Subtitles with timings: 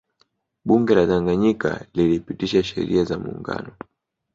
[0.67, 3.75] Bunge la Tanganyika lilipitisha Sheria za Muungano